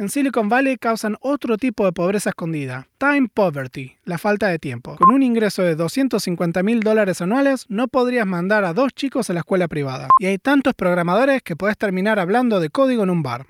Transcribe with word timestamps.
En 0.00 0.08
Silicon 0.08 0.48
Valley 0.48 0.76
causan 0.76 1.16
otro 1.20 1.56
tipo 1.56 1.84
de 1.84 1.90
pobreza 1.90 2.30
escondida, 2.30 2.86
time 2.98 3.26
poverty, 3.34 3.96
la 4.04 4.16
falta 4.16 4.46
de 4.46 4.60
tiempo. 4.60 4.94
Con 4.94 5.12
un 5.12 5.24
ingreso 5.24 5.62
de 5.62 5.74
250 5.74 6.62
mil 6.62 6.80
dólares 6.84 7.20
anuales, 7.20 7.66
no 7.68 7.88
podrías 7.88 8.24
mandar 8.24 8.64
a 8.64 8.72
dos 8.72 8.92
chicos 8.94 9.28
a 9.28 9.32
la 9.32 9.40
escuela 9.40 9.66
privada. 9.66 10.06
Y 10.20 10.26
hay 10.26 10.38
tantos 10.38 10.74
programadores 10.74 11.42
que 11.42 11.56
podés 11.56 11.76
terminar 11.76 12.20
hablando 12.20 12.60
de 12.60 12.70
código 12.70 13.02
en 13.02 13.10
un 13.10 13.24
bar. 13.24 13.46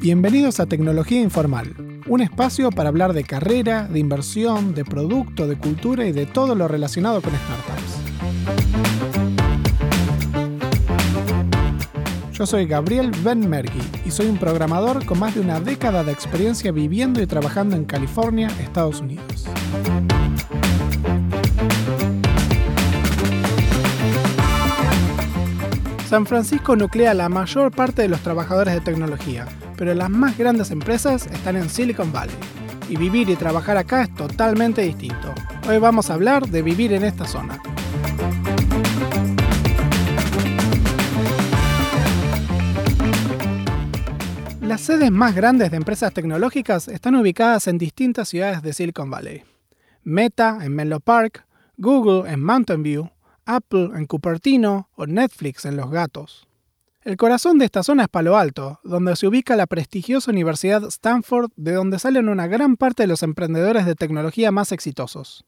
Bienvenidos 0.00 0.60
a 0.60 0.66
Tecnología 0.66 1.20
Informal, 1.20 1.74
un 2.06 2.20
espacio 2.20 2.70
para 2.70 2.90
hablar 2.90 3.12
de 3.12 3.24
carrera, 3.24 3.86
de 3.88 3.98
inversión, 3.98 4.74
de 4.74 4.84
producto, 4.84 5.46
de 5.46 5.56
cultura 5.56 6.06
y 6.06 6.12
de 6.12 6.26
todo 6.26 6.54
lo 6.54 6.68
relacionado 6.68 7.22
con 7.22 7.32
startups. 7.32 8.04
Yo 12.32 12.46
soy 12.46 12.66
Gabriel 12.66 13.10
Benmergui 13.22 13.80
y 14.04 14.10
soy 14.10 14.26
un 14.26 14.36
programador 14.36 15.04
con 15.06 15.18
más 15.18 15.34
de 15.34 15.40
una 15.40 15.60
década 15.60 16.02
de 16.04 16.12
experiencia 16.12 16.72
viviendo 16.72 17.22
y 17.22 17.26
trabajando 17.26 17.76
en 17.76 17.84
California, 17.84 18.48
Estados 18.60 19.00
Unidos. 19.00 19.46
San 26.08 26.26
Francisco 26.26 26.76
nuclea 26.76 27.14
la 27.14 27.28
mayor 27.28 27.70
parte 27.70 28.02
de 28.02 28.08
los 28.08 28.20
trabajadores 28.20 28.74
de 28.74 28.80
tecnología, 28.80 29.46
pero 29.76 29.94
las 29.94 30.10
más 30.10 30.36
grandes 30.38 30.70
empresas 30.70 31.26
están 31.26 31.56
en 31.56 31.68
Silicon 31.68 32.12
Valley. 32.12 32.34
Y 32.88 32.96
vivir 32.96 33.28
y 33.30 33.36
trabajar 33.36 33.76
acá 33.76 34.02
es 34.02 34.14
totalmente 34.14 34.82
distinto. 34.82 35.34
Hoy 35.68 35.78
vamos 35.78 36.10
a 36.10 36.14
hablar 36.14 36.46
de 36.48 36.62
vivir 36.62 36.92
en 36.92 37.04
esta 37.04 37.26
zona. 37.26 37.60
Las 44.60 44.80
sedes 44.80 45.10
más 45.10 45.34
grandes 45.34 45.70
de 45.70 45.76
empresas 45.76 46.12
tecnológicas 46.12 46.88
están 46.88 47.16
ubicadas 47.16 47.68
en 47.68 47.78
distintas 47.78 48.28
ciudades 48.28 48.62
de 48.62 48.72
Silicon 48.72 49.10
Valley. 49.10 49.44
Meta 50.02 50.58
en 50.62 50.74
Menlo 50.74 51.00
Park, 51.00 51.46
Google 51.76 52.30
en 52.30 52.42
Mountain 52.42 52.82
View, 52.82 53.10
Apple 53.46 53.90
en 53.94 54.06
Cupertino 54.06 54.88
o 54.96 55.06
Netflix 55.06 55.64
en 55.64 55.76
Los 55.76 55.90
Gatos. 55.90 56.46
El 57.04 57.18
corazón 57.18 57.58
de 57.58 57.66
esta 57.66 57.82
zona 57.82 58.04
es 58.04 58.08
Palo 58.08 58.38
Alto, 58.38 58.80
donde 58.82 59.14
se 59.14 59.26
ubica 59.26 59.56
la 59.56 59.66
prestigiosa 59.66 60.30
Universidad 60.30 60.82
Stanford, 60.84 61.50
de 61.54 61.72
donde 61.72 61.98
salen 61.98 62.30
una 62.30 62.46
gran 62.46 62.76
parte 62.76 63.02
de 63.02 63.08
los 63.08 63.22
emprendedores 63.22 63.84
de 63.84 63.94
tecnología 63.94 64.50
más 64.50 64.72
exitosos. 64.72 65.44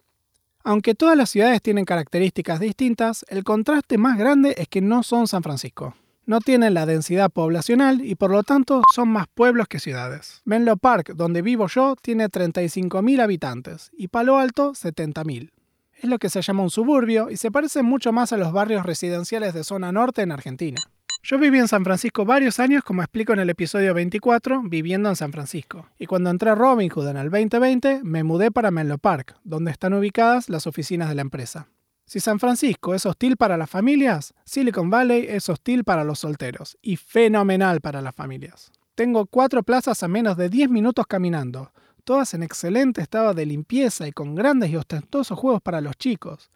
Aunque 0.64 0.94
todas 0.94 1.16
las 1.16 1.30
ciudades 1.30 1.62
tienen 1.62 1.86
características 1.86 2.60
distintas, 2.60 3.24
el 3.30 3.42
contraste 3.42 3.96
más 3.96 4.18
grande 4.18 4.54
es 4.58 4.68
que 4.68 4.82
no 4.82 5.02
son 5.02 5.28
San 5.28 5.42
Francisco. 5.42 5.94
No 6.26 6.40
tienen 6.40 6.74
la 6.74 6.84
densidad 6.84 7.30
poblacional 7.30 8.04
y 8.04 8.16
por 8.16 8.32
lo 8.32 8.42
tanto 8.42 8.82
son 8.94 9.08
más 9.08 9.26
pueblos 9.26 9.66
que 9.66 9.80
ciudades. 9.80 10.42
Menlo 10.44 10.76
Park, 10.76 11.14
donde 11.14 11.40
vivo 11.40 11.68
yo, 11.68 11.96
tiene 12.02 12.28
35.000 12.28 13.22
habitantes 13.22 13.90
y 13.96 14.08
Palo 14.08 14.36
Alto 14.36 14.72
70.000. 14.72 15.52
Es 15.94 16.04
lo 16.04 16.18
que 16.18 16.28
se 16.28 16.42
llama 16.42 16.64
un 16.64 16.70
suburbio 16.70 17.30
y 17.30 17.38
se 17.38 17.50
parece 17.50 17.82
mucho 17.82 18.12
más 18.12 18.34
a 18.34 18.36
los 18.36 18.52
barrios 18.52 18.84
residenciales 18.84 19.54
de 19.54 19.64
zona 19.64 19.90
norte 19.90 20.20
en 20.20 20.32
Argentina. 20.32 20.82
Yo 21.28 21.38
viví 21.38 21.58
en 21.58 21.66
San 21.66 21.82
Francisco 21.82 22.24
varios 22.24 22.60
años, 22.60 22.84
como 22.84 23.02
explico 23.02 23.32
en 23.32 23.40
el 23.40 23.50
episodio 23.50 23.92
24, 23.94 24.62
viviendo 24.62 25.08
en 25.08 25.16
San 25.16 25.32
Francisco. 25.32 25.88
Y 25.98 26.06
cuando 26.06 26.30
entré 26.30 26.50
a 26.50 26.54
Robinhood 26.54 27.08
en 27.08 27.16
el 27.16 27.30
2020, 27.30 28.02
me 28.04 28.22
mudé 28.22 28.52
para 28.52 28.70
Menlo 28.70 28.96
Park, 28.98 29.34
donde 29.42 29.72
están 29.72 29.92
ubicadas 29.94 30.48
las 30.48 30.68
oficinas 30.68 31.08
de 31.08 31.16
la 31.16 31.22
empresa. 31.22 31.66
Si 32.04 32.20
San 32.20 32.38
Francisco 32.38 32.94
es 32.94 33.06
hostil 33.06 33.36
para 33.36 33.56
las 33.56 33.68
familias, 33.68 34.34
Silicon 34.44 34.88
Valley 34.88 35.26
es 35.28 35.48
hostil 35.48 35.82
para 35.82 36.04
los 36.04 36.20
solteros 36.20 36.78
y 36.80 36.94
fenomenal 36.94 37.80
para 37.80 38.00
las 38.02 38.14
familias. 38.14 38.70
Tengo 38.94 39.26
cuatro 39.26 39.64
plazas 39.64 40.04
a 40.04 40.06
menos 40.06 40.36
de 40.36 40.48
10 40.48 40.70
minutos 40.70 41.06
caminando, 41.08 41.72
todas 42.04 42.34
en 42.34 42.44
excelente 42.44 43.00
estado 43.00 43.34
de 43.34 43.46
limpieza 43.46 44.06
y 44.06 44.12
con 44.12 44.36
grandes 44.36 44.70
y 44.70 44.76
ostentosos 44.76 45.36
juegos 45.36 45.60
para 45.60 45.80
los 45.80 45.96
chicos 45.96 46.52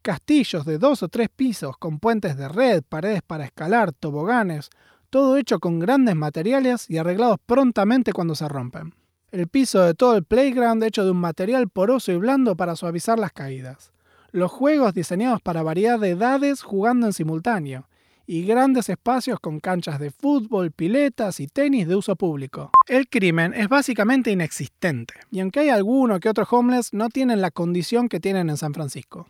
castillos 0.00 0.64
de 0.64 0.78
dos 0.78 1.02
o 1.02 1.08
tres 1.08 1.28
pisos 1.28 1.76
con 1.76 1.98
puentes 1.98 2.36
de 2.36 2.48
red, 2.48 2.82
paredes 2.88 3.22
para 3.22 3.44
escalar, 3.44 3.92
toboganes, 3.92 4.70
todo 5.10 5.36
hecho 5.36 5.58
con 5.58 5.78
grandes 5.78 6.16
materiales 6.16 6.88
y 6.88 6.98
arreglados 6.98 7.38
prontamente 7.44 8.12
cuando 8.12 8.34
se 8.34 8.48
rompen. 8.48 8.94
El 9.30 9.46
piso 9.48 9.82
de 9.82 9.94
todo 9.94 10.16
el 10.16 10.24
playground 10.24 10.82
hecho 10.82 11.04
de 11.04 11.10
un 11.10 11.18
material 11.18 11.68
poroso 11.68 12.12
y 12.12 12.16
blando 12.16 12.56
para 12.56 12.76
suavizar 12.76 13.18
las 13.18 13.32
caídas. 13.32 13.92
Los 14.32 14.50
juegos 14.50 14.94
diseñados 14.94 15.40
para 15.40 15.62
variedad 15.62 15.98
de 15.98 16.10
edades 16.10 16.62
jugando 16.62 17.06
en 17.06 17.12
simultáneo. 17.12 17.86
Y 18.26 18.44
grandes 18.44 18.88
espacios 18.88 19.40
con 19.40 19.58
canchas 19.58 19.98
de 19.98 20.12
fútbol, 20.12 20.70
piletas 20.70 21.40
y 21.40 21.48
tenis 21.48 21.88
de 21.88 21.96
uso 21.96 22.14
público. 22.14 22.70
El 22.86 23.08
crimen 23.08 23.54
es 23.54 23.68
básicamente 23.68 24.30
inexistente. 24.30 25.14
Y 25.32 25.40
aunque 25.40 25.60
hay 25.60 25.68
alguno 25.70 26.20
que 26.20 26.28
otro 26.28 26.46
homeless, 26.48 26.92
no 26.92 27.08
tienen 27.08 27.40
la 27.40 27.50
condición 27.50 28.08
que 28.08 28.20
tienen 28.20 28.48
en 28.48 28.56
San 28.56 28.72
Francisco 28.72 29.26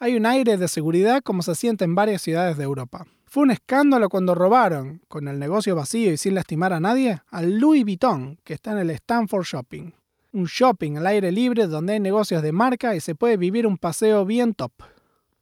hay 0.00 0.16
un 0.16 0.24
aire 0.24 0.56
de 0.56 0.66
seguridad 0.66 1.22
como 1.22 1.42
se 1.42 1.54
siente 1.54 1.84
en 1.84 1.94
varias 1.94 2.22
ciudades 2.22 2.56
de 2.56 2.64
Europa. 2.64 3.06
Fue 3.26 3.42
un 3.42 3.50
escándalo 3.50 4.08
cuando 4.08 4.34
robaron, 4.34 5.02
con 5.08 5.28
el 5.28 5.38
negocio 5.38 5.76
vacío 5.76 6.10
y 6.10 6.16
sin 6.16 6.34
lastimar 6.34 6.72
a 6.72 6.80
nadie, 6.80 7.20
al 7.28 7.58
Louis 7.58 7.84
Vuitton, 7.84 8.38
que 8.42 8.54
está 8.54 8.72
en 8.72 8.78
el 8.78 8.90
Stanford 8.90 9.44
Shopping. 9.44 9.92
Un 10.32 10.46
shopping 10.46 10.96
al 10.96 11.06
aire 11.06 11.30
libre 11.30 11.66
donde 11.66 11.92
hay 11.92 12.00
negocios 12.00 12.42
de 12.42 12.50
marca 12.50 12.96
y 12.96 13.00
se 13.00 13.14
puede 13.14 13.36
vivir 13.36 13.66
un 13.66 13.76
paseo 13.76 14.24
bien 14.24 14.54
top. 14.54 14.72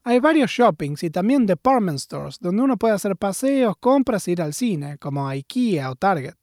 Hay 0.03 0.19
varios 0.19 0.51
shoppings 0.51 1.05
y 1.05 1.11
también 1.11 1.47
department 1.47 2.01
stores 2.01 2.39
donde 2.41 2.63
uno 2.63 2.77
puede 2.77 2.95
hacer 2.95 3.17
paseos, 3.17 3.77
compras 3.79 4.27
e 4.27 4.33
ir 4.33 4.43
al 4.43 4.55
cine, 4.55 4.99
como 4.99 5.29
IKEA 5.29 5.91
o 5.91 5.95
Target. 5.95 6.35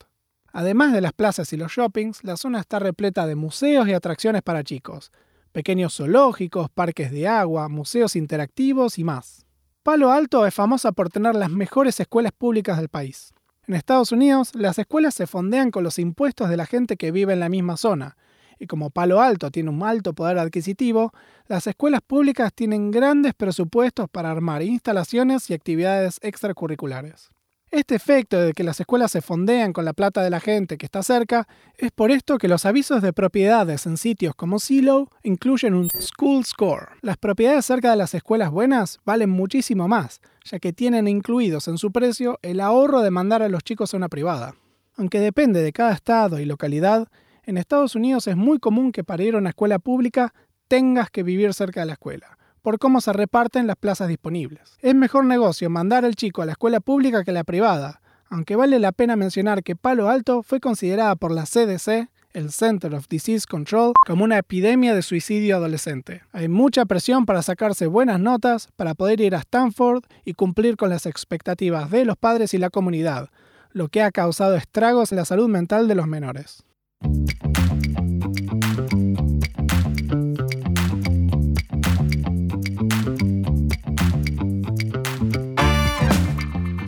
Además 0.54 0.94
de 0.94 1.02
las 1.02 1.12
plazas 1.12 1.52
y 1.52 1.58
los 1.58 1.74
shoppings, 1.74 2.24
la 2.24 2.38
zona 2.38 2.62
está 2.62 2.80
repleta 2.80 3.28
de 3.28 3.36
museos 3.36 3.90
y 3.90 3.94
atracciones 3.94 4.42
para 4.42 4.64
chicos, 4.64 5.12
pequeños 5.56 5.96
zoológicos, 5.96 6.70
parques 6.70 7.12
de 7.12 7.30
agua, 7.30 7.70
museos 7.70 8.18
interactivos 8.18 9.00
y 9.00 9.06
más. 9.06 9.46
Palo 9.84 10.12
Alto 10.12 10.46
es 10.46 10.54
famosa 10.54 10.92
por 10.92 11.10
tener 11.10 11.34
las 11.34 11.50
mejores 11.50 11.98
escuelas 11.98 12.34
públicas 12.34 12.78
del 12.78 12.90
país. 12.90 13.32
En 13.66 13.74
Estados 13.74 14.12
Unidos, 14.12 14.54
las 14.54 14.78
escuelas 14.80 15.14
se 15.14 15.28
fondean 15.28 15.72
con 15.72 15.86
los 15.86 15.98
impuestos 15.98 16.50
de 16.50 16.58
la 16.58 16.66
gente 16.66 16.98
que 16.98 17.12
vive 17.12 17.32
en 17.32 17.40
la 17.40 17.48
misma 17.48 17.78
zona, 17.78 18.18
y 18.60 18.68
como 18.68 18.90
Palo 18.90 19.22
Alto 19.22 19.50
tiene 19.50 19.70
un 19.70 19.82
alto 19.82 20.12
poder 20.12 20.40
adquisitivo, 20.40 21.14
las 21.48 21.68
escuelas 21.68 22.02
públicas 22.02 22.52
tienen 22.54 22.92
grandes 22.92 23.34
presupuestos 23.34 24.10
para 24.10 24.32
armar 24.32 24.62
instalaciones 24.62 25.50
y 25.50 25.54
actividades 25.54 26.20
extracurriculares. 26.22 27.30
Este 27.76 27.94
efecto 27.94 28.40
de 28.40 28.54
que 28.54 28.64
las 28.64 28.80
escuelas 28.80 29.12
se 29.12 29.20
fondean 29.20 29.74
con 29.74 29.84
la 29.84 29.92
plata 29.92 30.24
de 30.24 30.30
la 30.30 30.40
gente 30.40 30.78
que 30.78 30.86
está 30.86 31.04
cerca 31.04 31.46
es 31.78 31.92
por 31.92 32.10
esto 32.10 32.38
que 32.38 32.48
los 32.48 32.66
avisos 32.66 33.02
de 33.02 33.12
propiedades 33.12 33.86
en 33.86 33.98
sitios 33.98 34.34
como 34.34 34.60
Silo 34.60 35.10
incluyen 35.24 35.74
un 35.74 35.90
School 35.90 36.46
Score. 36.46 36.88
Las 37.02 37.18
propiedades 37.18 37.66
cerca 37.66 37.92
de 37.92 37.98
las 37.98 38.14
escuelas 38.14 38.50
buenas 38.50 39.00
valen 39.04 39.30
muchísimo 39.30 39.90
más, 39.90 40.22
ya 40.46 40.58
que 40.60 40.72
tienen 40.72 41.10
incluidos 41.10 41.68
en 41.68 41.78
su 41.78 41.92
precio 41.92 42.40
el 42.44 42.62
ahorro 42.62 43.02
de 43.02 43.12
mandar 43.12 43.44
a 43.44 43.50
los 43.50 43.62
chicos 43.62 43.94
a 43.94 43.98
una 43.98 44.08
privada. 44.08 44.56
Aunque 44.96 45.20
depende 45.20 45.62
de 45.62 45.74
cada 45.74 45.92
estado 45.92 46.40
y 46.40 46.46
localidad, 46.46 47.10
en 47.44 47.58
Estados 47.58 47.94
Unidos 47.94 48.28
es 48.28 48.38
muy 48.38 48.58
común 48.58 48.94
que 48.94 49.04
para 49.04 49.24
ir 49.24 49.36
a 49.36 49.40
una 49.40 49.50
escuela 49.50 49.80
pública 49.80 50.34
tengas 50.70 51.10
que 51.10 51.24
vivir 51.24 51.54
cerca 51.54 51.82
de 51.82 51.88
la 51.88 51.94
escuela 51.94 52.38
por 52.66 52.80
cómo 52.80 53.00
se 53.00 53.14
reparten 53.14 53.68
las 53.68 53.76
plazas 53.76 54.08
disponibles. 54.08 54.76
Es 54.82 54.96
mejor 54.96 55.24
negocio 55.24 55.70
mandar 55.70 56.04
al 56.04 56.16
chico 56.16 56.42
a 56.42 56.48
la 56.48 56.54
escuela 56.54 56.80
pública 56.80 57.24
que 57.24 57.30
a 57.30 57.34
la 57.36 57.44
privada, 57.44 58.02
aunque 58.28 58.56
vale 58.56 58.80
la 58.80 58.92
pena 58.92 59.16
mencionar 59.16 59.62
que 59.62 59.76
Palo 59.76 60.10
Alto 60.10 60.42
fue 60.42 60.60
considerada 60.60 61.16
por 61.16 61.30
la 61.30 61.44
CDC, 61.44 62.10
el 62.34 62.52
Center 62.52 62.96
of 62.96 63.08
Disease 63.08 63.46
Control, 63.48 63.94
como 64.08 64.24
una 64.24 64.40
epidemia 64.40 64.96
de 64.96 65.04
suicidio 65.04 65.58
adolescente. 65.58 66.24
Hay 66.32 66.48
mucha 66.48 66.86
presión 66.86 67.28
para 67.28 67.44
sacarse 67.44 67.86
buenas 67.86 68.20
notas, 68.20 68.70
para 68.76 68.96
poder 68.96 69.22
ir 69.22 69.36
a 69.36 69.42
Stanford 69.42 70.04
y 70.26 70.34
cumplir 70.34 70.76
con 70.76 70.90
las 70.90 71.06
expectativas 71.06 71.92
de 71.92 72.04
los 72.04 72.18
padres 72.18 72.56
y 72.56 72.58
la 72.58 72.72
comunidad, 72.72 73.30
lo 73.74 73.90
que 73.90 74.02
ha 74.02 74.10
causado 74.10 74.56
estragos 74.56 75.12
en 75.12 75.20
la 75.20 75.26
salud 75.26 75.50
mental 75.50 75.88
de 75.88 75.94
los 75.94 76.08
menores. 76.08 76.64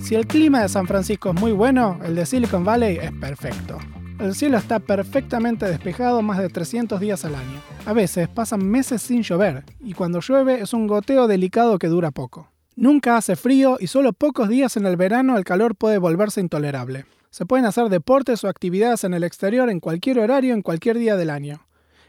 Si 0.07 0.15
el 0.15 0.25
clima 0.25 0.61
de 0.61 0.69
San 0.69 0.87
Francisco 0.87 1.31
es 1.31 1.35
muy 1.35 1.51
bueno, 1.51 1.99
el 2.01 2.15
de 2.15 2.25
Silicon 2.25 2.63
Valley 2.63 2.95
es 2.95 3.11
perfecto. 3.11 3.77
El 4.21 4.35
cielo 4.35 4.57
está 4.57 4.79
perfectamente 4.79 5.65
despejado 5.65 6.21
más 6.21 6.37
de 6.37 6.47
300 6.47 7.01
días 7.01 7.25
al 7.25 7.35
año. 7.35 7.61
A 7.85 7.91
veces 7.91 8.29
pasan 8.29 8.65
meses 8.65 9.01
sin 9.01 9.21
llover, 9.21 9.65
y 9.81 9.91
cuando 9.91 10.21
llueve 10.21 10.61
es 10.61 10.71
un 10.71 10.87
goteo 10.87 11.27
delicado 11.27 11.77
que 11.77 11.89
dura 11.89 12.11
poco. 12.11 12.49
Nunca 12.77 13.17
hace 13.17 13.35
frío 13.35 13.75
y 13.81 13.87
solo 13.87 14.13
pocos 14.13 14.47
días 14.47 14.77
en 14.77 14.85
el 14.85 14.95
verano 14.95 15.37
el 15.37 15.43
calor 15.43 15.75
puede 15.75 15.97
volverse 15.97 16.39
intolerable. 16.39 17.03
Se 17.29 17.45
pueden 17.45 17.65
hacer 17.65 17.89
deportes 17.89 18.45
o 18.45 18.47
actividades 18.47 19.03
en 19.03 19.13
el 19.13 19.25
exterior 19.25 19.69
en 19.69 19.81
cualquier 19.81 20.19
horario 20.19 20.53
en 20.53 20.61
cualquier 20.61 20.97
día 20.97 21.17
del 21.17 21.29
año. 21.29 21.66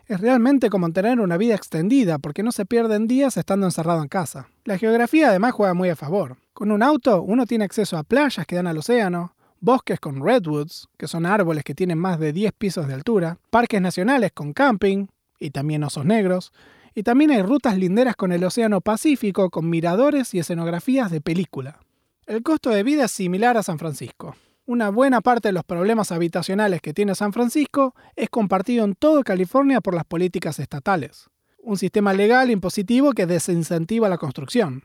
Es 0.09 0.23
realmente 0.23 0.71
como 0.71 0.91
tener 0.91 1.21
una 1.21 1.37
vida 1.37 1.55
extendida 1.55 2.19
porque 2.19 2.43
no 2.43 2.51
se 2.51 2.65
pierden 2.65 3.07
días 3.07 3.37
estando 3.37 3.67
encerrado 3.67 4.01
en 4.01 4.09
casa. 4.09 4.49
La 4.65 4.79
geografía 4.79 5.29
además 5.29 5.53
juega 5.53 5.75
muy 5.75 5.91
a 5.91 5.97
favor. 5.97 6.39
Con 6.55 6.71
un 6.71 6.83
auto 6.83 7.21
uno 7.21 7.45
tiene 7.45 7.67
acceso 7.67 7.99
a 7.99 8.05
playas 8.05 8.47
que 8.47 8.57
dan 8.57 8.67
al 8.67 8.79
océano, 8.79 9.35
bosques 9.61 10.01
con 10.01 10.25
redwoods, 10.25 10.89
que 10.97 11.09
son 11.09 11.27
árboles 11.27 11.63
que 11.63 11.75
tienen 11.75 11.99
más 11.99 12.19
de 12.19 12.33
10 12.33 12.53
pisos 12.57 12.89
de 12.89 12.95
altura, 12.95 13.37
parques 13.51 13.83
nacionales 13.83 14.33
con 14.33 14.55
camping 14.55 15.09
y 15.39 15.51
también 15.51 15.85
osos 15.85 16.07
negros, 16.07 16.53
y 16.95 17.03
también 17.03 17.31
hay 17.31 17.43
rutas 17.43 17.77
linderas 17.77 18.17
con 18.17 18.33
el 18.33 18.43
Océano 18.45 18.81
Pacífico 18.81 19.51
con 19.51 19.69
miradores 19.69 20.33
y 20.33 20.39
escenografías 20.39 21.11
de 21.11 21.21
película. 21.21 21.81
El 22.27 22.43
costo 22.43 22.71
de 22.71 22.83
vida 22.83 23.05
es 23.05 23.11
similar 23.11 23.59
a 23.59 23.63
San 23.63 23.79
Francisco. 23.79 24.37
Una 24.69 24.91
buena 24.91 25.23
parte 25.23 25.49
de 25.49 25.53
los 25.53 25.65
problemas 25.65 26.13
habitacionales 26.13 26.83
que 26.83 26.93
tiene 26.93 27.15
San 27.15 27.33
Francisco 27.33 27.95
es 28.17 28.29
compartido 28.29 28.85
en 28.85 28.95
toda 28.95 29.23
California 29.23 29.81
por 29.81 29.95
las 29.95 30.05
políticas 30.05 30.59
estatales. 30.59 31.31
Un 31.63 31.79
sistema 31.79 32.13
legal 32.13 32.51
impositivo 32.51 33.15
que 33.15 33.25
desincentiva 33.25 34.11
la 34.11 34.19
construcción. 34.19 34.85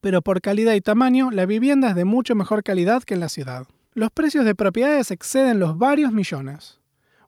Pero 0.00 0.22
por 0.22 0.40
calidad 0.40 0.74
y 0.74 0.80
tamaño, 0.80 1.32
la 1.32 1.46
vivienda 1.46 1.88
es 1.88 1.96
de 1.96 2.04
mucho 2.04 2.36
mejor 2.36 2.62
calidad 2.62 3.02
que 3.02 3.14
en 3.14 3.20
la 3.20 3.28
ciudad. 3.28 3.66
Los 3.92 4.12
precios 4.12 4.44
de 4.44 4.54
propiedades 4.54 5.10
exceden 5.10 5.58
los 5.58 5.76
varios 5.76 6.12
millones. 6.12 6.78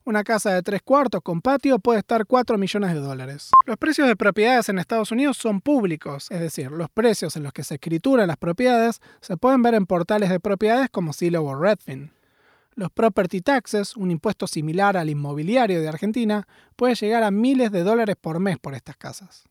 Una 0.07 0.23
casa 0.23 0.53
de 0.53 0.61
tres 0.61 0.83
cuartos 0.83 1.21
con 1.23 1.41
patio 1.41 1.79
puede 1.79 1.97
estar 1.97 2.27
4 2.27 2.59
millones 2.59 2.93
de 2.93 2.99
dólares. 2.99 3.49
Los 3.65 3.75
precios 3.77 4.07
de 4.07 4.15
propiedades 4.15 4.69
en 4.69 4.77
Estados 4.77 5.11
Unidos 5.11 5.35
son 5.35 5.61
públicos, 5.61 6.27
es 6.29 6.39
decir, 6.39 6.69
los 6.69 6.91
precios 6.91 7.35
en 7.35 7.41
los 7.41 7.51
que 7.51 7.63
se 7.63 7.73
escrituran 7.73 8.27
las 8.27 8.37
propiedades 8.37 9.01
se 9.19 9.35
pueden 9.35 9.63
ver 9.63 9.73
en 9.73 9.87
portales 9.87 10.29
de 10.29 10.39
propiedades 10.39 10.91
como 10.91 11.11
Zillow 11.11 11.43
o 11.43 11.55
Redfin. 11.55 12.11
Los 12.75 12.91
property 12.91 13.41
taxes, 13.41 13.97
un 13.97 14.11
impuesto 14.11 14.45
similar 14.45 14.95
al 14.95 15.09
inmobiliario 15.09 15.81
de 15.81 15.87
Argentina, 15.87 16.47
puede 16.75 16.93
llegar 16.93 17.23
a 17.23 17.31
miles 17.31 17.71
de 17.71 17.81
dólares 17.81 18.15
por 18.21 18.39
mes 18.39 18.59
por 18.59 18.75
estas 18.75 18.97
casas. 18.97 19.45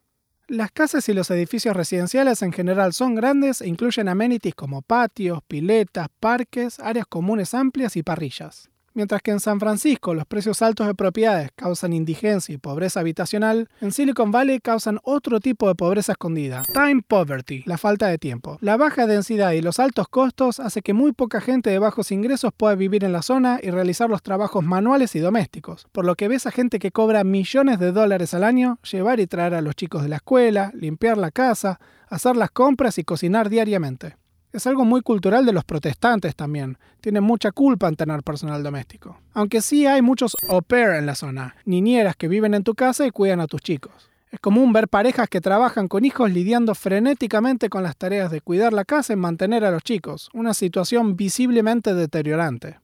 Las 0.46 0.70
casas 0.70 1.08
y 1.08 1.14
los 1.14 1.32
edificios 1.32 1.74
residenciales 1.74 2.42
en 2.42 2.52
general 2.52 2.92
son 2.92 3.16
grandes 3.16 3.60
e 3.60 3.66
incluyen 3.66 4.08
amenities 4.08 4.54
como 4.54 4.82
patios, 4.82 5.40
piletas, 5.48 6.06
parques, 6.20 6.78
áreas 6.78 7.06
comunes 7.06 7.54
amplias 7.54 7.96
y 7.96 8.04
parrillas. 8.04 8.70
Mientras 8.94 9.22
que 9.22 9.32
en 9.32 9.40
San 9.40 9.58
Francisco 9.58 10.14
los 10.14 10.24
precios 10.24 10.62
altos 10.62 10.86
de 10.86 10.94
propiedades 10.94 11.50
causan 11.56 11.92
indigencia 11.92 12.54
y 12.54 12.58
pobreza 12.58 13.00
habitacional, 13.00 13.68
en 13.80 13.90
Silicon 13.90 14.30
Valley 14.30 14.60
causan 14.60 15.00
otro 15.02 15.40
tipo 15.40 15.66
de 15.66 15.74
pobreza 15.74 16.12
escondida, 16.12 16.62
time 16.72 17.02
poverty, 17.02 17.64
la 17.66 17.76
falta 17.76 18.06
de 18.06 18.18
tiempo. 18.18 18.56
La 18.60 18.76
baja 18.76 19.08
densidad 19.08 19.50
y 19.50 19.62
los 19.62 19.80
altos 19.80 20.06
costos 20.06 20.60
hace 20.60 20.80
que 20.80 20.92
muy 20.92 21.10
poca 21.10 21.40
gente 21.40 21.70
de 21.70 21.80
bajos 21.80 22.12
ingresos 22.12 22.52
pueda 22.56 22.76
vivir 22.76 23.02
en 23.02 23.12
la 23.12 23.22
zona 23.22 23.58
y 23.60 23.70
realizar 23.70 24.08
los 24.08 24.22
trabajos 24.22 24.64
manuales 24.64 25.16
y 25.16 25.18
domésticos, 25.18 25.88
por 25.90 26.04
lo 26.04 26.14
que 26.14 26.28
ves 26.28 26.46
a 26.46 26.52
gente 26.52 26.78
que 26.78 26.92
cobra 26.92 27.24
millones 27.24 27.80
de 27.80 27.90
dólares 27.90 28.32
al 28.32 28.44
año 28.44 28.78
llevar 28.88 29.18
y 29.18 29.26
traer 29.26 29.54
a 29.54 29.60
los 29.60 29.74
chicos 29.74 30.04
de 30.04 30.08
la 30.08 30.16
escuela, 30.16 30.70
limpiar 30.72 31.18
la 31.18 31.32
casa, 31.32 31.80
hacer 32.08 32.36
las 32.36 32.52
compras 32.52 32.98
y 32.98 33.02
cocinar 33.02 33.48
diariamente. 33.48 34.16
Es 34.54 34.68
algo 34.68 34.84
muy 34.84 35.00
cultural 35.00 35.44
de 35.44 35.52
los 35.52 35.64
protestantes 35.64 36.36
también. 36.36 36.78
Tienen 37.00 37.24
mucha 37.24 37.50
culpa 37.50 37.88
en 37.88 37.96
tener 37.96 38.22
personal 38.22 38.62
doméstico. 38.62 39.18
Aunque 39.32 39.60
sí 39.60 39.84
hay 39.84 40.00
muchos 40.00 40.36
au 40.48 40.62
pair 40.62 40.90
en 40.90 41.06
la 41.06 41.16
zona, 41.16 41.56
niñeras 41.64 42.14
que 42.14 42.28
viven 42.28 42.54
en 42.54 42.62
tu 42.62 42.76
casa 42.76 43.04
y 43.04 43.10
cuidan 43.10 43.40
a 43.40 43.48
tus 43.48 43.62
chicos. 43.62 44.12
Es 44.30 44.38
común 44.38 44.72
ver 44.72 44.86
parejas 44.86 45.28
que 45.28 45.40
trabajan 45.40 45.88
con 45.88 46.04
hijos 46.04 46.30
lidiando 46.30 46.76
frenéticamente 46.76 47.68
con 47.68 47.82
las 47.82 47.96
tareas 47.96 48.30
de 48.30 48.42
cuidar 48.42 48.72
la 48.72 48.84
casa 48.84 49.12
y 49.12 49.16
mantener 49.16 49.64
a 49.64 49.72
los 49.72 49.82
chicos, 49.82 50.30
una 50.32 50.54
situación 50.54 51.16
visiblemente 51.16 51.92
deteriorante. 51.92 52.78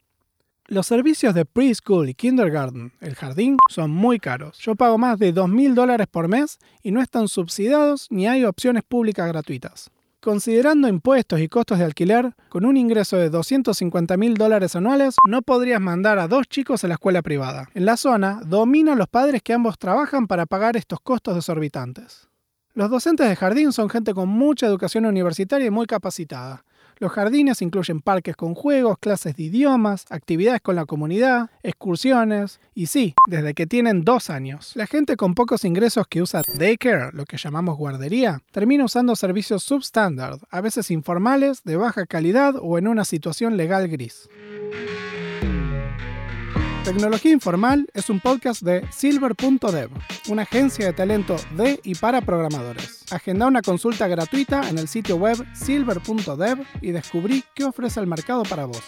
Los 0.67 0.89
servicios 0.89 1.37
de 1.37 1.45
preschool 1.45 2.09
y 2.09 2.15
kindergarten, 2.15 2.95
el 3.01 3.15
jardín, 3.15 3.59
son 3.69 3.93
muy 3.93 4.19
caros. 4.19 4.59
Yo 4.59 4.75
pago 4.75 4.99
más 4.99 5.21
de 5.21 5.33
2.000 5.33 5.75
dólares 5.75 6.09
por 6.09 6.27
mes 6.27 6.59
y 6.83 6.91
no 6.91 7.01
están 7.01 7.29
subsidiados 7.29 8.09
ni 8.11 8.27
hay 8.27 8.45
opciones 8.45 8.83
públicas 8.83 9.29
gratuitas. 9.29 9.93
Considerando 10.23 10.87
impuestos 10.87 11.41
y 11.41 11.49
costos 11.49 11.79
de 11.79 11.87
alquiler, 11.87 12.35
con 12.51 12.67
un 12.67 12.77
ingreso 12.77 13.17
de 13.17 13.31
250 13.31 14.19
mil 14.19 14.35
dólares 14.35 14.77
anuales, 14.77 15.17
no 15.27 15.41
podrías 15.41 15.81
mandar 15.81 16.19
a 16.19 16.29
dos 16.29 16.47
chicos 16.47 16.85
a 16.85 16.89
la 16.89 16.95
escuela 16.95 17.23
privada. 17.23 17.71
En 17.73 17.87
la 17.87 17.97
zona, 17.97 18.43
dominan 18.45 18.99
los 18.99 19.09
padres 19.09 19.41
que 19.41 19.55
ambos 19.55 19.79
trabajan 19.79 20.27
para 20.27 20.45
pagar 20.45 20.77
estos 20.77 21.01
costos 21.01 21.37
desorbitantes. 21.37 22.29
Los 22.75 22.91
docentes 22.91 23.31
de 23.31 23.35
jardín 23.35 23.73
son 23.73 23.89
gente 23.89 24.13
con 24.13 24.29
mucha 24.29 24.67
educación 24.67 25.07
universitaria 25.07 25.67
y 25.67 25.71
muy 25.71 25.87
capacitada. 25.87 26.65
Los 27.01 27.13
jardines 27.13 27.63
incluyen 27.63 28.03
parques 28.03 28.37
con 28.37 28.55
juegos, 28.55 28.99
clases 28.99 29.35
de 29.35 29.45
idiomas, 29.45 30.05
actividades 30.11 30.61
con 30.61 30.77
la 30.77 30.85
comunidad, 30.85 31.49
excursiones 31.63 32.61
y 32.75 32.87
sí, 32.87 33.15
desde 33.27 33.55
que 33.55 33.67
tienen 33.67 34.05
dos 34.05 34.29
años. 34.29 34.73
La 34.75 34.87
gente 34.87 35.17
con 35.17 35.35
pocos 35.35 35.65
ingresos 35.65 36.07
que 36.07 36.21
usa 36.21 36.43
daycare, 36.59 37.11
lo 37.15 37.25
que 37.25 37.39
llamamos 37.39 37.79
guardería, 37.79 38.43
termina 38.53 38.85
usando 38.85 39.17
servicios 39.17 39.63
substandard, 39.63 40.41
a 40.51 40.61
veces 40.61 40.91
informales, 40.91 41.65
de 41.65 41.77
baja 41.77 42.05
calidad 42.05 42.57
o 42.61 42.77
en 42.77 42.87
una 42.87 43.07
situación 43.07 43.57
legal 43.57 43.89
gris. 43.89 44.29
Tecnología 46.91 47.31
Informal 47.31 47.87
es 47.95 48.11
un 48.11 48.19
podcast 48.19 48.63
de 48.63 48.85
Silver.dev, 48.91 49.91
una 50.29 50.43
agencia 50.43 50.87
de 50.87 50.93
talento 50.93 51.37
de 51.57 51.79
y 51.85 51.95
para 51.95 52.21
programadores. 52.21 53.05
Agenda 53.13 53.47
una 53.47 53.63
consulta 53.63 54.09
gratuita 54.09 54.69
en 54.69 54.77
el 54.77 54.89
sitio 54.89 55.15
web 55.15 55.37
silver.dev 55.55 56.67
y 56.81 56.91
descubrí 56.91 57.45
qué 57.55 57.63
ofrece 57.63 58.01
el 58.01 58.09
mercado 58.09 58.43
para 58.43 58.65
vos. 58.65 58.83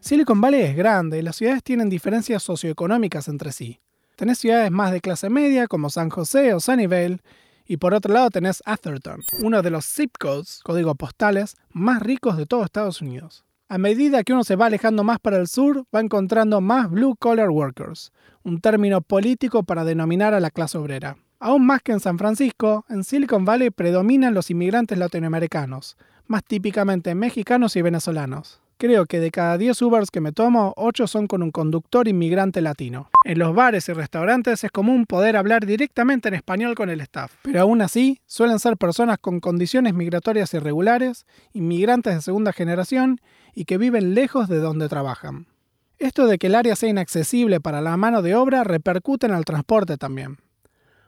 Silicon 0.00 0.40
Valley 0.40 0.62
es 0.62 0.74
grande 0.74 1.18
y 1.18 1.22
las 1.22 1.36
ciudades 1.36 1.62
tienen 1.62 1.90
diferencias 1.90 2.42
socioeconómicas 2.42 3.28
entre 3.28 3.52
sí. 3.52 3.78
Tenés 4.16 4.38
ciudades 4.38 4.70
más 4.70 4.90
de 4.90 5.02
clase 5.02 5.28
media 5.28 5.66
como 5.66 5.90
San 5.90 6.08
José 6.08 6.54
o 6.54 6.60
Sunnyvale, 6.60 7.18
y 7.66 7.76
por 7.76 7.92
otro 7.92 8.14
lado 8.14 8.30
tenés 8.30 8.62
Atherton, 8.64 9.22
uno 9.42 9.60
de 9.60 9.68
los 9.68 9.84
zip 9.84 10.16
codes, 10.18 10.60
códigos 10.64 10.96
postales, 10.96 11.56
más 11.72 12.00
ricos 12.00 12.38
de 12.38 12.46
todo 12.46 12.64
Estados 12.64 13.02
Unidos. 13.02 13.44
A 13.70 13.76
medida 13.76 14.24
que 14.24 14.32
uno 14.32 14.44
se 14.44 14.56
va 14.56 14.64
alejando 14.64 15.04
más 15.04 15.18
para 15.18 15.36
el 15.36 15.46
sur, 15.46 15.84
va 15.94 16.00
encontrando 16.00 16.62
más 16.62 16.90
blue 16.90 17.14
collar 17.16 17.50
workers, 17.50 18.12
un 18.42 18.62
término 18.62 19.02
político 19.02 19.62
para 19.62 19.84
denominar 19.84 20.32
a 20.32 20.40
la 20.40 20.50
clase 20.50 20.78
obrera. 20.78 21.18
Aún 21.38 21.66
más 21.66 21.82
que 21.82 21.92
en 21.92 22.00
San 22.00 22.16
Francisco, 22.16 22.86
en 22.88 23.04
Silicon 23.04 23.44
Valley 23.44 23.68
predominan 23.68 24.32
los 24.32 24.50
inmigrantes 24.50 24.96
latinoamericanos, 24.96 25.98
más 26.26 26.44
típicamente 26.44 27.14
mexicanos 27.14 27.76
y 27.76 27.82
venezolanos. 27.82 28.62
Creo 28.78 29.04
que 29.04 29.20
de 29.20 29.30
cada 29.30 29.58
10 29.58 29.82
Ubers 29.82 30.10
que 30.10 30.22
me 30.22 30.32
tomo, 30.32 30.72
8 30.76 31.06
son 31.06 31.26
con 31.26 31.42
un 31.42 31.50
conductor 31.50 32.08
inmigrante 32.08 32.62
latino. 32.62 33.10
En 33.24 33.38
los 33.38 33.54
bares 33.54 33.88
y 33.90 33.92
restaurantes 33.92 34.64
es 34.64 34.70
común 34.70 35.04
poder 35.04 35.36
hablar 35.36 35.66
directamente 35.66 36.28
en 36.28 36.34
español 36.34 36.74
con 36.74 36.88
el 36.88 37.02
staff, 37.02 37.34
pero 37.42 37.60
aún 37.60 37.82
así 37.82 38.20
suelen 38.24 38.60
ser 38.60 38.78
personas 38.78 39.18
con 39.18 39.40
condiciones 39.40 39.92
migratorias 39.92 40.54
irregulares, 40.54 41.26
inmigrantes 41.52 42.14
de 42.14 42.22
segunda 42.22 42.52
generación 42.52 43.20
y 43.58 43.64
que 43.64 43.76
viven 43.76 44.14
lejos 44.14 44.48
de 44.48 44.60
donde 44.60 44.88
trabajan. 44.88 45.48
Esto 45.98 46.28
de 46.28 46.38
que 46.38 46.46
el 46.46 46.54
área 46.54 46.76
sea 46.76 46.90
inaccesible 46.90 47.60
para 47.60 47.80
la 47.80 47.96
mano 47.96 48.22
de 48.22 48.36
obra 48.36 48.62
repercute 48.62 49.26
en 49.26 49.34
el 49.34 49.44
transporte 49.44 49.96
también. 49.96 50.38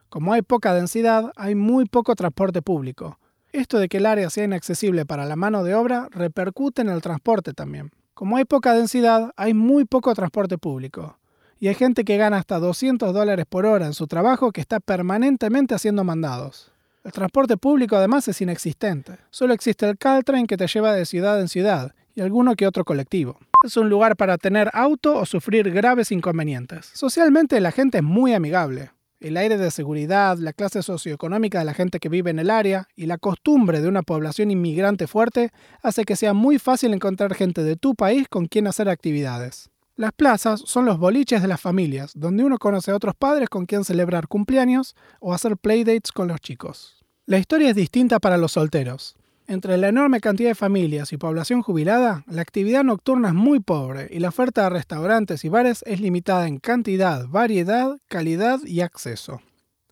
Como 0.09 0.33
hay 0.33 0.42
poca 0.42 0.75
densidad, 0.75 1.30
hay 1.37 1.54
muy 1.54 1.85
poco 1.85 2.16
transporte 2.16 2.61
público, 2.61 3.21
esto 3.52 3.78
de 3.78 3.88
que 3.88 3.99
el 3.99 4.07
área 4.07 4.30
sea 4.30 4.47
inaccesible 4.47 5.07
para 5.07 5.26
la 5.26 5.37
mano 5.37 5.62
de 5.62 5.76
obra 5.76 6.09
repercute 6.11 6.83
en 6.83 6.88
el 6.88 7.02
transporte 7.02 7.52
también. 7.52 7.92
Como 8.14 8.37
hay 8.37 8.45
poca 8.45 8.75
densidad, 8.75 9.30
hay 9.37 9.54
muy 9.54 9.85
poco 9.85 10.12
transporte 10.12 10.59
público. 10.59 11.21
Y 11.61 11.69
hay 11.69 11.76
gente 11.76 12.04
que 12.04 12.16
gana 12.16 12.38
hasta 12.38 12.59
200 12.59 13.14
dólares 13.14 13.47
por 13.49 13.64
hora 13.64 13.87
en 13.87 13.95
su 13.95 14.09
trabajo 14.09 14.50
que 14.50 14.61
está 14.61 14.80
permanentemente 14.80 15.76
haciendo 15.76 16.02
mandados. 16.02 16.73
El 17.04 17.12
transporte 17.12 17.57
público 17.57 17.95
además 17.95 18.26
es 18.26 18.40
inexistente. 18.40 19.19
Solo 19.30 19.54
existe 19.54 19.88
el 19.88 19.99
Caltrain 19.99 20.49
que 20.49 20.57
te 20.57 20.66
lleva 20.66 20.92
de 20.92 21.07
ciudad 21.07 21.40
en 21.40 21.47
ciudad 21.47 21.95
y 22.14 22.21
alguno 22.21 22.55
que 22.57 22.67
otro 22.67 22.85
colectivo. 22.85 23.38
Es 23.64 23.76
un 23.76 23.88
lugar 23.88 24.17
para 24.17 24.38
tener 24.38 24.71
auto 24.73 25.17
o 25.17 25.26
sufrir 25.26 25.71
graves 25.71 26.12
inconvenientes. 26.12 26.90
Socialmente 26.95 27.61
la 27.61 27.73
gente 27.73 27.99
es 27.99 28.05
muy 28.05 28.35
amigable 28.35 28.90
el 29.21 29.37
aire 29.37 29.59
de 29.59 29.71
seguridad, 29.71 30.38
la 30.38 30.52
clase 30.52 30.83
socioeconómica 30.83 31.59
de 31.59 31.67
la 31.67 31.75
gente 31.75 32.00
que 32.00 32.09
vive 32.09 32.31
en 32.31 32.38
el 32.38 32.50
área 32.50 32.88
y 32.97 33.07
la 33.07 33.19
costumbre 33.19 33.81
de 33.81 33.88
una 33.88 34.02
población 34.02 34.50
inmigrante 34.50 35.07
fuerte 35.07 35.50
hace 35.83 36.05
que 36.05 36.17
sea 36.17 36.33
muy 36.33 36.59
fácil 36.59 36.95
encontrar 36.95 37.35
gente 37.35 37.62
de 37.62 37.76
tu 37.76 37.95
país 37.95 38.26
con 38.29 38.47
quien 38.47 38.67
hacer 38.67 38.88
actividades. 38.88 39.71
Las 39.97 40.12
plazas 40.12 40.62
son 40.64 40.87
los 40.87 40.99
boliches 40.99 41.43
de 41.43 41.49
las 41.49 41.61
familias, 41.61 42.12
donde 42.14 42.45
uno 42.45 42.57
conoce 42.57 42.90
a 42.90 42.97
otros 42.97 43.14
padres 43.14 43.50
con 43.50 43.67
quien 43.67 43.85
celebrar 43.85 44.29
cumpleaños 44.29 44.97
o 45.21 45.35
hacer 45.35 45.59
playdates 45.59 46.12
con 46.12 46.29
los 46.29 46.40
chicos. 46.40 47.05
La 47.26 47.38
historia 47.38 47.69
es 47.69 47.76
distinta 47.76 48.19
para 48.19 48.38
los 48.38 48.52
solteros. 48.52 49.17
Entre 49.50 49.76
la 49.78 49.88
enorme 49.88 50.21
cantidad 50.21 50.50
de 50.50 50.54
familias 50.54 51.12
y 51.12 51.16
población 51.16 51.61
jubilada, 51.61 52.23
la 52.28 52.40
actividad 52.40 52.85
nocturna 52.85 53.30
es 53.30 53.35
muy 53.35 53.59
pobre 53.59 54.07
y 54.09 54.21
la 54.21 54.28
oferta 54.28 54.62
de 54.62 54.71
restaurantes 54.71 55.45
y 55.45 55.49
bares 55.49 55.83
es 55.88 56.00
limitada 56.00 56.47
en 56.47 56.59
cantidad, 56.61 57.26
variedad, 57.26 57.97
calidad 58.07 58.61
y 58.64 58.80
acceso. 58.80 59.42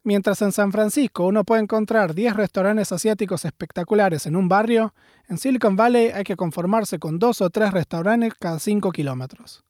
Mientras 0.04 0.42
en 0.42 0.52
San 0.52 0.70
Francisco 0.70 1.26
uno 1.26 1.42
puede 1.42 1.62
encontrar 1.62 2.14
10 2.14 2.36
restaurantes 2.36 2.92
asiáticos 2.92 3.44
espectaculares 3.44 4.26
en 4.26 4.36
un 4.36 4.48
barrio, 4.48 4.94
en 5.28 5.38
Silicon 5.38 5.74
Valley 5.74 6.12
hay 6.14 6.22
que 6.22 6.36
conformarse 6.36 7.00
con 7.00 7.18
dos 7.18 7.40
o 7.40 7.50
tres 7.50 7.72
restaurantes 7.72 8.34
cada 8.38 8.60
5 8.60 8.92
kilómetros. 8.92 9.64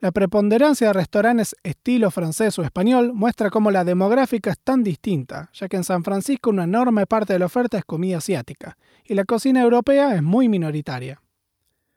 La 0.00 0.12
preponderancia 0.12 0.86
de 0.86 0.92
restaurantes 0.92 1.56
estilo 1.64 2.12
francés 2.12 2.56
o 2.60 2.62
español 2.62 3.12
muestra 3.14 3.50
cómo 3.50 3.72
la 3.72 3.82
demográfica 3.82 4.50
es 4.50 4.58
tan 4.60 4.84
distinta, 4.84 5.50
ya 5.52 5.68
que 5.68 5.76
en 5.76 5.82
San 5.82 6.04
Francisco 6.04 6.50
una 6.50 6.64
enorme 6.64 7.06
parte 7.06 7.32
de 7.32 7.40
la 7.40 7.46
oferta 7.46 7.78
es 7.78 7.84
comida 7.84 8.18
asiática, 8.18 8.78
y 9.04 9.14
la 9.14 9.24
cocina 9.24 9.60
europea 9.60 10.14
es 10.14 10.22
muy 10.22 10.48
minoritaria. 10.48 11.20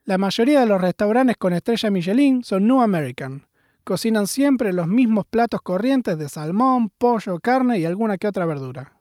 La 0.06 0.18
mayoría 0.18 0.62
de 0.62 0.66
los 0.66 0.82
restaurantes 0.82 1.38
con 1.38 1.54
estrella 1.54 1.92
Michelin 1.92 2.44
son 2.44 2.66
New 2.66 2.82
American. 2.82 3.46
Cocinan 3.84 4.26
siempre 4.26 4.74
los 4.74 4.88
mismos 4.88 5.26
platos 5.30 5.62
corrientes 5.62 6.18
de 6.18 6.28
salmón, 6.28 6.90
pollo, 6.98 7.40
carne 7.40 7.78
y 7.78 7.86
alguna 7.86 8.18
que 8.18 8.28
otra 8.28 8.48
verdura. 8.48 8.94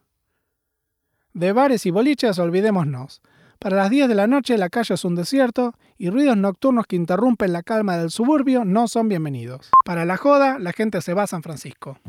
De 1.33 1.53
bares 1.53 1.87
y 1.87 1.89
boliches 1.89 2.37
olvidémonos. 2.37 3.23
Para 3.61 3.77
las 3.77 3.91
10 3.91 4.07
de 4.09 4.15
la 4.15 4.25
noche 4.25 4.57
la 4.57 4.69
calle 4.69 4.95
es 4.95 5.05
un 5.05 5.13
desierto 5.13 5.75
y 5.99 6.09
ruidos 6.09 6.35
nocturnos 6.35 6.87
que 6.87 6.95
interrumpen 6.95 7.53
la 7.53 7.61
calma 7.61 7.95
del 7.95 8.09
suburbio 8.09 8.65
no 8.65 8.87
son 8.87 9.07
bienvenidos. 9.07 9.69
Para 9.85 10.03
la 10.03 10.17
joda, 10.17 10.57
la 10.57 10.73
gente 10.73 10.99
se 10.99 11.13
va 11.13 11.21
a 11.21 11.27
San 11.27 11.43
Francisco. 11.43 11.99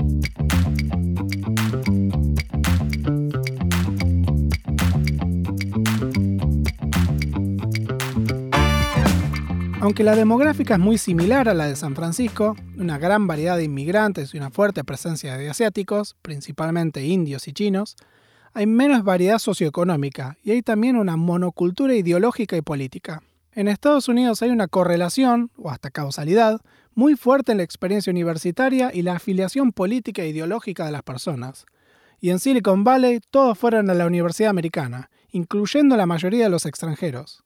Aunque 9.82 10.04
la 10.04 10.16
demográfica 10.16 10.74
es 10.74 10.80
muy 10.80 10.96
similar 10.96 11.50
a 11.50 11.54
la 11.54 11.66
de 11.66 11.76
San 11.76 11.94
Francisco, 11.94 12.56
una 12.78 12.96
gran 12.96 13.26
variedad 13.26 13.58
de 13.58 13.64
inmigrantes 13.64 14.32
y 14.32 14.38
una 14.38 14.50
fuerte 14.50 14.84
presencia 14.84 15.36
de 15.36 15.50
asiáticos, 15.50 16.16
principalmente 16.22 17.04
indios 17.04 17.46
y 17.46 17.52
chinos, 17.52 17.96
hay 18.54 18.66
menos 18.66 19.04
variedad 19.04 19.38
socioeconómica 19.38 20.36
y 20.42 20.50
hay 20.50 20.62
también 20.62 20.96
una 20.96 21.16
monocultura 21.16 21.94
ideológica 21.94 22.56
y 22.56 22.62
política. 22.62 23.22
En 23.52 23.68
Estados 23.68 24.08
Unidos 24.08 24.42
hay 24.42 24.50
una 24.50 24.68
correlación, 24.68 25.50
o 25.56 25.70
hasta 25.70 25.90
causalidad, 25.90 26.60
muy 26.94 27.16
fuerte 27.16 27.52
en 27.52 27.58
la 27.58 27.64
experiencia 27.64 28.10
universitaria 28.10 28.90
y 28.92 29.02
la 29.02 29.14
afiliación 29.16 29.72
política 29.72 30.22
e 30.22 30.28
ideológica 30.28 30.84
de 30.84 30.92
las 30.92 31.02
personas. 31.02 31.66
Y 32.20 32.30
en 32.30 32.38
Silicon 32.38 32.84
Valley 32.84 33.20
todos 33.30 33.58
fueron 33.58 33.90
a 33.90 33.94
la 33.94 34.06
universidad 34.06 34.50
americana, 34.50 35.10
incluyendo 35.30 35.96
la 35.96 36.06
mayoría 36.06 36.44
de 36.44 36.50
los 36.50 36.66
extranjeros. 36.66 37.42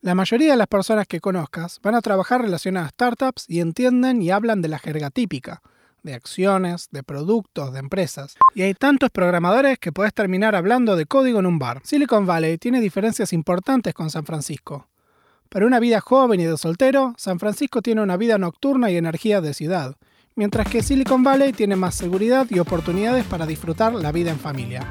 La 0.00 0.14
mayoría 0.16 0.50
de 0.50 0.56
las 0.56 0.66
personas 0.66 1.06
que 1.06 1.20
conozcas 1.20 1.80
van 1.80 1.94
a 1.94 2.00
trabajar 2.02 2.42
relacionadas 2.42 2.88
a 2.88 2.90
startups 2.90 3.44
y 3.48 3.60
entienden 3.60 4.20
y 4.20 4.30
hablan 4.30 4.60
de 4.60 4.68
la 4.68 4.80
jerga 4.80 5.10
típica, 5.10 5.62
de 6.02 6.14
acciones, 6.14 6.88
de 6.90 7.02
productos, 7.02 7.72
de 7.72 7.78
empresas. 7.78 8.36
Y 8.54 8.62
hay 8.62 8.74
tantos 8.74 9.10
programadores 9.10 9.78
que 9.78 9.92
puedes 9.92 10.12
terminar 10.14 10.54
hablando 10.54 10.96
de 10.96 11.06
código 11.06 11.38
en 11.38 11.46
un 11.46 11.58
bar. 11.58 11.80
Silicon 11.84 12.26
Valley 12.26 12.58
tiene 12.58 12.80
diferencias 12.80 13.32
importantes 13.32 13.94
con 13.94 14.10
San 14.10 14.24
Francisco. 14.24 14.88
Para 15.48 15.66
una 15.66 15.80
vida 15.80 16.00
joven 16.00 16.40
y 16.40 16.44
de 16.44 16.56
soltero, 16.56 17.14
San 17.18 17.38
Francisco 17.38 17.82
tiene 17.82 18.02
una 18.02 18.16
vida 18.16 18.38
nocturna 18.38 18.90
y 18.90 18.96
energía 18.96 19.40
de 19.40 19.52
ciudad, 19.52 19.96
mientras 20.34 20.68
que 20.68 20.82
Silicon 20.82 21.22
Valley 21.22 21.52
tiene 21.52 21.76
más 21.76 21.94
seguridad 21.94 22.46
y 22.48 22.58
oportunidades 22.58 23.24
para 23.24 23.46
disfrutar 23.46 23.94
la 23.94 24.12
vida 24.12 24.30
en 24.30 24.38
familia. 24.38 24.86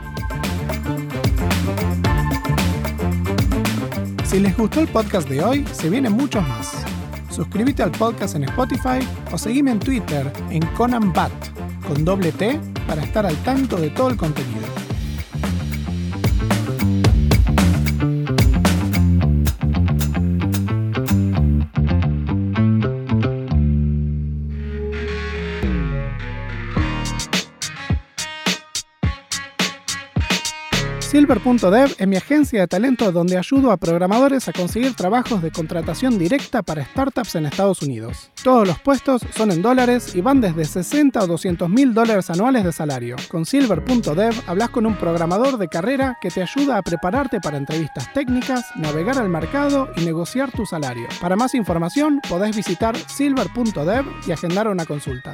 Si 4.26 4.40
les 4.40 4.56
gustó 4.56 4.80
el 4.80 4.88
podcast 4.88 5.28
de 5.28 5.44
hoy, 5.44 5.66
se 5.74 5.90
vienen 5.90 6.14
muchos 6.14 6.48
más 6.48 6.91
suscríbete 7.32 7.84
al 7.84 7.92
podcast 7.92 8.36
en 8.36 8.44
Spotify 8.44 9.00
o 9.32 9.38
seguime 9.38 9.72
en 9.72 9.80
Twitter 9.80 10.32
en 10.50 10.66
Conan 10.78 11.12
Bat 11.14 11.32
con 11.88 12.06
doble 12.06 12.32
T 12.32 12.60
para 12.88 13.04
estar 13.04 13.26
al 13.26 13.36
tanto 13.44 13.78
de 13.78 13.90
todo 13.90 14.10
el 14.10 14.18
contenido. 14.18 14.71
Silver.dev 31.12 31.96
es 31.98 32.08
mi 32.08 32.16
agencia 32.16 32.62
de 32.62 32.68
talento 32.70 33.12
donde 33.12 33.38
ayudo 33.38 33.74
a 33.74 33.76
programadores 33.76 34.48
a 34.48 34.54
conseguir 34.54 34.94
trabajos 34.94 35.42
de 35.42 35.52
contratación 35.52 36.18
directa 36.18 36.62
para 36.62 36.86
startups 36.86 37.36
en 37.36 37.48
Estados 37.48 37.82
Unidos. 37.82 38.32
Todos 38.42 38.66
los 38.66 38.80
puestos 38.80 39.22
son 39.36 39.52
en 39.52 39.62
dólares 39.62 40.16
y 40.16 40.22
van 40.22 40.40
desde 40.40 40.64
60 40.64 41.22
o 41.22 41.28
200 41.28 41.70
mil 41.70 41.94
dólares 41.94 42.30
anuales 42.30 42.64
de 42.64 42.72
salario. 42.72 43.18
Con 43.28 43.46
Silver.dev 43.46 44.34
hablas 44.48 44.70
con 44.70 44.86
un 44.86 44.96
programador 44.96 45.58
de 45.58 45.68
carrera 45.68 46.18
que 46.22 46.30
te 46.30 46.44
ayuda 46.44 46.78
a 46.78 46.82
prepararte 46.82 47.42
para 47.42 47.58
entrevistas 47.58 48.14
técnicas, 48.14 48.68
navegar 48.78 49.18
al 49.18 49.28
mercado 49.28 49.90
y 49.98 50.06
negociar 50.06 50.50
tu 50.52 50.66
salario. 50.66 51.10
Para 51.20 51.36
más 51.36 51.56
información 51.56 52.22
podés 52.30 52.56
visitar 52.56 52.96
silver.dev 52.96 54.06
y 54.26 54.32
agendar 54.32 54.70
una 54.70 54.86
consulta. 54.86 55.34